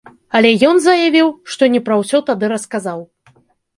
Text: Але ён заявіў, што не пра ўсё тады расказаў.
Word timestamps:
Але 0.37 0.49
ён 0.69 0.79
заявіў, 0.85 1.27
што 1.55 1.69
не 1.75 1.81
пра 1.91 1.99
ўсё 2.03 2.17
тады 2.31 2.45
расказаў. 2.55 2.99